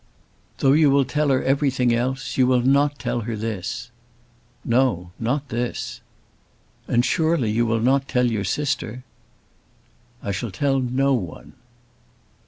[0.57, 3.91] "Though you will tell her everything else you will not tell her this."
[4.65, 6.01] "No; not this."
[6.87, 9.03] "And surely you will not tell your sister!"
[10.23, 11.53] "I shall tell no one."